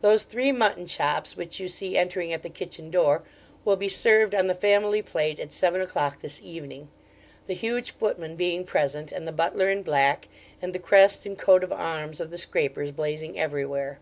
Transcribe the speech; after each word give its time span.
Those 0.00 0.22
three 0.22 0.50
mutton 0.50 0.86
chops 0.86 1.36
which 1.36 1.60
you 1.60 1.68
see 1.68 1.98
entering 1.98 2.32
at 2.32 2.42
the 2.42 2.48
kitchen 2.48 2.90
door 2.90 3.22
will 3.66 3.76
be 3.76 3.90
served 3.90 4.34
on 4.34 4.46
the 4.46 4.54
family 4.54 5.02
plate 5.02 5.38
at 5.38 5.52
seven 5.52 5.82
o'clock 5.82 6.20
this 6.20 6.40
evening, 6.42 6.88
the 7.46 7.52
huge 7.52 7.90
footman 7.90 8.34
being 8.34 8.64
present, 8.64 9.12
and 9.12 9.28
the 9.28 9.30
butler 9.30 9.68
in 9.70 9.82
black, 9.82 10.28
and 10.62 10.72
the 10.72 10.78
crest 10.78 11.26
and 11.26 11.38
coat 11.38 11.62
of 11.62 11.70
arms 11.70 12.18
of 12.18 12.30
the 12.30 12.38
Scrapers 12.38 12.92
blazing 12.92 13.38
everywhere. 13.38 13.98